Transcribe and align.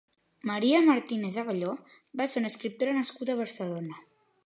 Maria 0.51 0.79
Martínez 0.87 1.35
Abelló 1.43 1.75
va 2.23 2.29
ser 2.33 2.43
una 2.43 2.53
escriptora 2.55 2.99
nascuda 3.01 3.37
a 3.37 3.43
Barcelona. 3.47 4.05